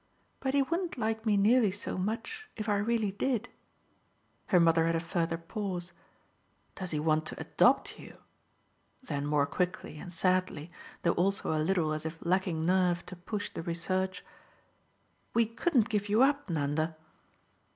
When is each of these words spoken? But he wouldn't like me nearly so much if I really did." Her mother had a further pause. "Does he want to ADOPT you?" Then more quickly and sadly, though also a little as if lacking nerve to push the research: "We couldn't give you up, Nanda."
But 0.39 0.55
he 0.55 0.63
wouldn't 0.63 0.97
like 0.97 1.27
me 1.27 1.37
nearly 1.37 1.69
so 1.69 1.95
much 1.95 2.49
if 2.55 2.67
I 2.67 2.77
really 2.77 3.11
did." 3.11 3.49
Her 4.47 4.59
mother 4.59 4.87
had 4.87 4.95
a 4.95 4.99
further 4.99 5.37
pause. 5.37 5.91
"Does 6.73 6.89
he 6.89 6.99
want 6.99 7.27
to 7.27 7.39
ADOPT 7.39 7.99
you?" 7.99 8.17
Then 9.03 9.27
more 9.27 9.45
quickly 9.45 9.99
and 9.99 10.11
sadly, 10.11 10.71
though 11.03 11.11
also 11.13 11.53
a 11.53 11.61
little 11.61 11.93
as 11.93 12.03
if 12.03 12.17
lacking 12.21 12.65
nerve 12.65 13.05
to 13.05 13.15
push 13.15 13.51
the 13.51 13.61
research: 13.61 14.25
"We 15.35 15.45
couldn't 15.45 15.87
give 15.89 16.09
you 16.09 16.23
up, 16.23 16.49
Nanda." 16.49 16.97